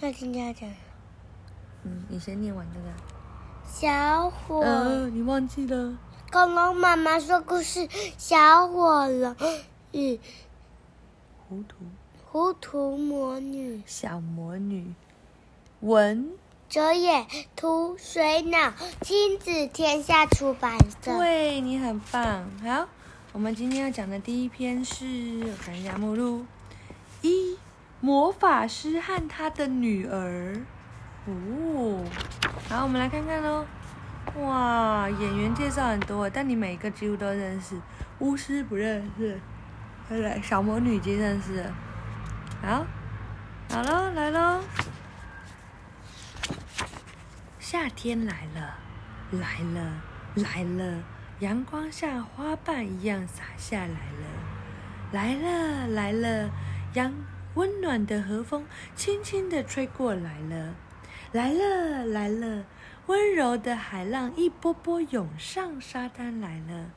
[0.00, 0.68] 那今天要讲。
[1.84, 2.86] 嗯，你先念完这个。
[3.66, 4.60] 小火。
[4.60, 5.96] 嗯、呃，你忘记了。
[6.30, 9.36] 恐龙妈妈说故事：小火龙
[9.92, 10.18] 与
[11.48, 11.76] 糊涂
[12.26, 13.82] 糊涂魔女。
[13.86, 14.92] 小魔女。
[15.80, 16.30] 文。
[16.68, 18.72] 哲也，图水脑，
[19.02, 21.16] 亲子天下出版社。
[21.18, 22.50] 对，你很棒。
[22.64, 22.88] 好，
[23.32, 25.04] 我们今天要讲的第一篇是，
[25.46, 26.44] 我看一下目录。
[27.22, 27.53] 一，
[28.04, 30.60] 魔法师和他的女儿。
[31.24, 32.04] 哦，
[32.68, 33.64] 好，我们来看看喽。
[34.36, 37.80] 哇，演员介绍很多，但你每一个几乎都认识。
[38.18, 39.40] 巫师不认识，
[40.10, 41.72] 来，小魔女已经认识了。
[42.60, 42.84] 好，
[43.70, 44.60] 好喽，来喽。
[47.58, 48.74] 夏天来了，
[49.30, 49.92] 来了，
[50.34, 51.02] 来了，
[51.38, 54.26] 阳光像花瓣一样洒下来了，
[55.12, 56.50] 来了，来了，
[56.92, 57.10] 阳
[57.54, 60.74] 温暖的和风轻轻地吹过来了，
[61.32, 62.64] 来了，来了，
[63.06, 66.90] 温柔的海浪一波波涌上沙滩来了。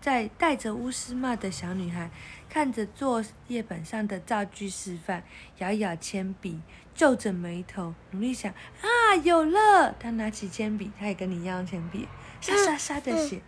[0.00, 2.08] 在戴着巫师帽的小女孩
[2.48, 5.24] 看着作业本上的造句示范，
[5.58, 6.60] 咬咬铅笔，
[6.94, 9.92] 皱着眉头，努力想啊，有了！
[9.98, 12.06] 她拿起铅笔，她也跟你一样铅笔，
[12.40, 13.42] 沙沙沙的写。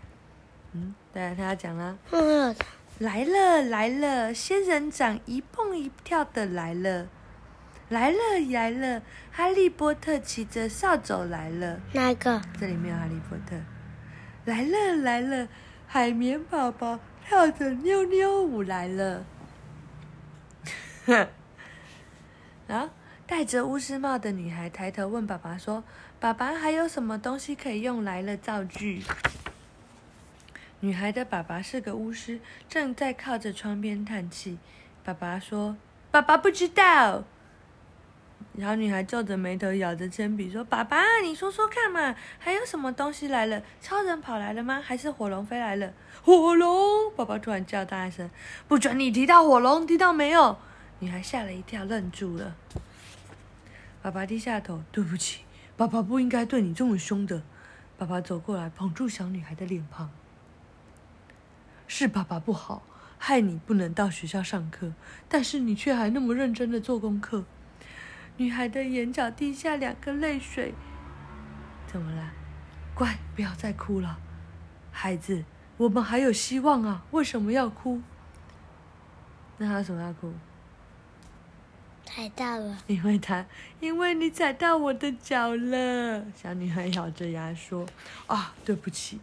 [0.72, 1.96] 嗯，对，她要讲了。
[3.00, 7.08] 来了来了，仙人掌一蹦一跳的来了，
[7.88, 8.18] 来了
[8.50, 9.00] 来了，
[9.32, 11.80] 哈利波特骑着扫帚来了。
[11.94, 12.42] 哪个？
[12.60, 13.56] 这里没有哈利波特。
[14.44, 15.48] 来了来了。
[15.86, 19.24] 海绵宝宝跳着妞妞舞来了，
[22.66, 22.90] 然 后
[23.26, 25.82] 戴着巫师帽的女孩抬头问爸爸说
[26.20, 29.02] ：“爸爸，还有什么东西可以用来了造句？”
[30.82, 34.58] 女孩的爸爸是个巫师，正在靠着窗边叹气。
[35.04, 35.76] 爸爸说
[36.10, 37.24] ：“爸爸不知道。”
[38.56, 43.62] 然后女孩皱着眉头，咬着铅笔说：“爸爸，你说说看嘛，还有什么东西来了？
[43.82, 44.80] 超人跑来了吗？
[44.82, 45.92] 还是火龙飞来了？”
[46.24, 47.14] 火龙！
[47.14, 48.30] 爸爸突然叫大声
[48.66, 50.56] ：“不准你提到火龙，听到没有？”
[51.00, 52.56] 女孩吓了一跳，愣住了。
[54.00, 55.42] 爸爸低下头：“对不起，
[55.76, 57.42] 爸爸不应该对你这么凶的。”
[57.98, 60.10] 爸爸走过来，捧住小女孩的脸庞
[61.92, 62.84] ：“是爸爸不好，
[63.18, 64.92] 害你不能到学校上课，
[65.28, 67.44] 但是你却还那么认真的做功课。”
[68.38, 70.72] 女孩的眼角滴下两个泪水。
[71.88, 72.30] 怎么了？
[72.94, 74.20] 乖，不要再哭了，
[74.92, 75.44] 孩子，
[75.78, 77.02] 我们还有希望啊！
[77.10, 78.00] 为什么要哭？
[79.58, 80.32] 那他为什么要哭？
[82.04, 82.78] 踩到了。
[82.86, 83.44] 因为他，
[83.80, 86.24] 因为你踩到我的脚了。
[86.36, 87.84] 小女孩咬着牙说
[88.28, 89.18] ：“啊，对不起。”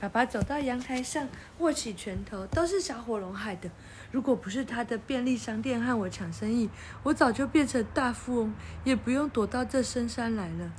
[0.00, 1.28] 爸爸走到阳台上，
[1.58, 3.70] 握起拳头，都是小火龙害的。
[4.10, 6.70] 如果不是他的便利商店和我抢生意，
[7.02, 10.72] 我早就变成大富翁，也不用躲到这深山来了。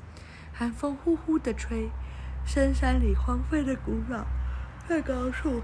[0.52, 1.92] 寒风呼呼地吹，
[2.48, 4.26] 深山里荒废的古老
[4.88, 5.62] 太高处。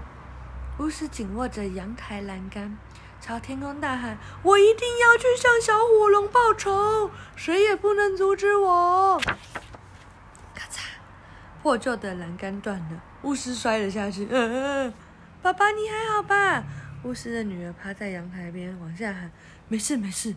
[0.78, 2.78] 巫师紧握着阳台栏杆，
[3.20, 9.20] 朝天空大喊：“我一定要去向小火龙报仇，谁也不能阻止我！”
[11.62, 13.02] 破旧的栏杆断了。
[13.22, 14.26] 巫师摔了下去。
[14.30, 14.92] 嗯，
[15.42, 16.64] 爸爸，你还好吧？
[17.04, 19.30] 巫师的女儿趴在阳台边，往下喊
[19.68, 20.34] ：“没事，没事。”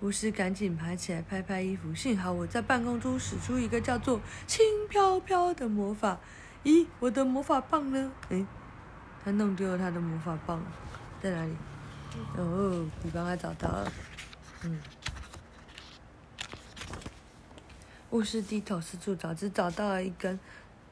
[0.00, 1.94] 巫师赶紧爬起来，拍拍衣服。
[1.94, 6.18] 幸好我在办公中使出一个叫做“轻飘飘”的魔法。
[6.64, 8.10] 咦，我的魔法棒呢？
[8.28, 8.46] 诶，
[9.24, 10.62] 他弄丢了他的魔法棒，
[11.22, 11.56] 在哪里？
[12.36, 13.92] 哦，你帮他找到了。
[14.64, 14.78] 嗯。
[18.10, 20.38] 巫师低头四处找，只找到了一根。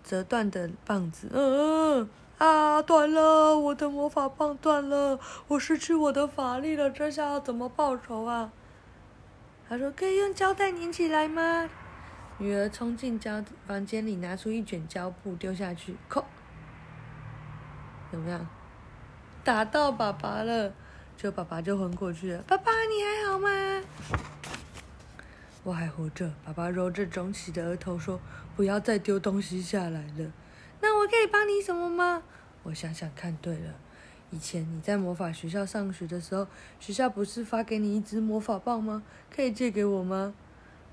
[0.05, 3.59] 折断的棒子，嗯啊，断了！
[3.59, 5.19] 我的魔法棒断了，
[5.49, 8.53] 我失去我的法力了，这下要怎么报仇啊？
[9.69, 11.69] 他说：“可以用胶带粘起来吗？”
[12.39, 16.25] 女儿冲进胶房间里，拿出一卷胶布丢下去，扣，
[18.13, 18.47] 怎么样？
[19.43, 20.73] 打到爸爸了，
[21.17, 22.45] 就爸爸就昏过去了。
[22.47, 23.49] 爸爸，你还好吗？
[25.67, 26.33] 我还活着。
[26.45, 28.21] 爸爸揉着肿起的额头说。
[28.57, 30.33] 不要再丢东西下来了。
[30.81, 32.23] 那我可以帮你什么吗？
[32.63, 33.75] 我想想看，对了，
[34.31, 36.47] 以前你在魔法学校上学的时候，
[36.81, 39.03] 学校不是发给你一支魔法棒吗？
[39.31, 40.33] 可以借给我吗？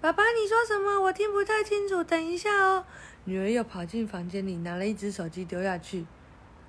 [0.02, 1.04] 爸爸，你说什么？
[1.04, 2.04] 我听不太清楚。
[2.04, 2.84] 等一下哦。
[3.24, 6.06] 女儿又跑进房间里，拿了一支手机丢下去，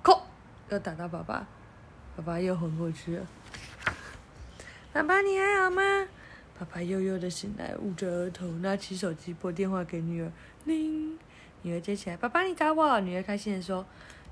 [0.01, 0.21] 扣，
[0.69, 1.45] 又打到爸爸，
[2.15, 3.27] 爸爸又昏过去了。
[4.93, 5.81] 爸爸，你还好吗？
[6.57, 10.31] 爸爸悠悠的醒来，捂着额头，拿起手机拨电话给女儿。
[10.63, 11.19] 铃，
[11.63, 12.97] 女儿接起来，爸爸你找我。
[13.01, 13.85] 女儿开心的说：“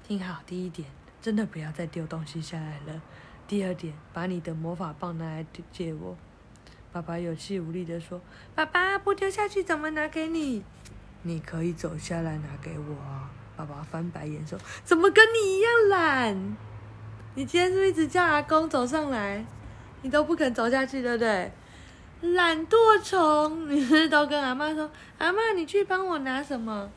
[0.08, 0.88] 听好，第一点，
[1.22, 3.02] 真的不要再丢东西下来了。
[3.46, 6.16] 第二点，把你的魔法棒拿来借我。”
[6.94, 8.22] 爸爸有气无力的说
[8.56, 10.64] ：“爸爸，不丢下去怎么拿给你？
[11.24, 12.96] 你可以走下来拿给我。”
[13.58, 16.58] 爸爸翻白眼说：“怎么跟你一样懒？
[17.36, 19.46] 你今天是不是一直叫阿公走上来，
[20.02, 21.52] 你都不肯走下去，对不对？
[22.24, 26.90] 懒惰虫，你是都跟阿妈说，阿妈你去帮我拿什么？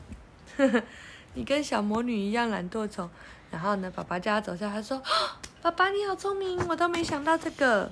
[1.35, 3.09] 你跟小魔女一样懒惰虫。
[3.51, 5.03] 然后呢，爸爸叫她走下来，他说
[5.61, 7.91] ：‘爸爸你好聪明，我都没想到这个。’”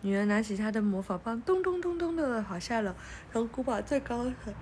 [0.00, 2.94] 女儿拿起她的魔法棒，咚咚咚咚的跑下楼，
[3.30, 4.54] 从古堡最高层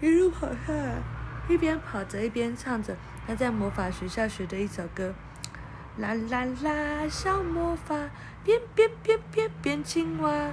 [0.00, 1.02] 一路跑下来，
[1.48, 2.96] 一边跑着一边唱着
[3.26, 5.12] 她在魔法学校学的一首歌：
[5.98, 7.96] 啦啦啦，小魔法
[8.44, 10.52] 变变变变变青蛙。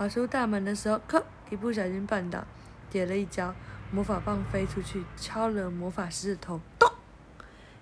[0.00, 2.42] 跑出大门的时候，咔，一不小心绊倒，
[2.88, 3.54] 跌了一跤，
[3.92, 6.90] 魔法棒飞出去，敲了魔法师的头，咚，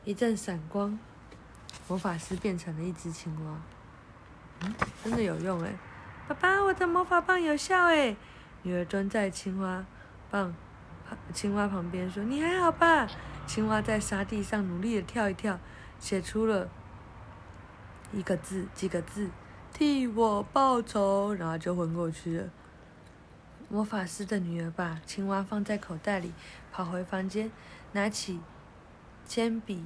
[0.03, 0.99] 一阵闪光，
[1.87, 3.61] 魔法师变成了一只青蛙。
[4.63, 4.75] 嗯，
[5.05, 5.73] 真的有用哎！
[6.27, 8.17] 爸爸，我的魔法棒有效哎！
[8.65, 9.87] 女儿蹲在青蛙
[10.29, 10.53] 棒
[11.33, 13.07] 青蛙旁边说：“你还好吧？”
[13.47, 15.57] 青蛙在沙地上努力的跳一跳，
[16.01, 16.69] 写出了
[18.11, 19.31] 一个字，几个字
[19.73, 22.49] ：“替我报仇。”然后就昏过去了。
[23.69, 26.33] 魔法师的女儿把青蛙放在口袋里，
[26.73, 27.51] 跑回房间，
[27.93, 28.41] 拿起
[29.27, 29.85] 铅笔，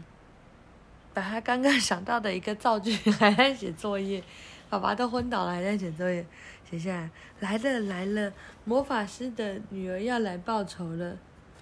[1.13, 4.23] 把她刚刚想到的一个造句还在写作业。
[4.71, 6.25] 爸爸都昏倒了，还在写作业。
[6.71, 8.33] 写下来，来了来了，
[8.65, 11.19] 魔法师的女儿要来报仇了，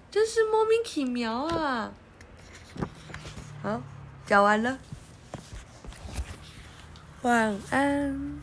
[0.09, 1.91] 真是莫名其妙啊！
[3.61, 3.81] 好，
[4.25, 4.79] 讲完了，
[7.21, 8.41] 晚安。